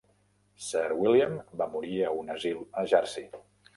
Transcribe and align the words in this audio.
Sir 0.67 0.85
William 1.01 1.35
va 1.61 1.67
morir 1.75 1.99
a 2.07 2.15
un 2.23 2.33
asil 2.37 2.65
a 2.83 2.87
Jersey. 2.95 3.29